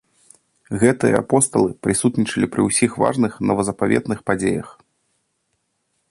Гэтыя 0.83 1.19
апосталы 1.23 1.69
прысутнічалі 1.87 2.49
пры 2.55 2.61
ўсіх 2.69 2.91
важных 3.03 3.35
новазапаветных 3.49 4.19
падзеях. 4.31 4.69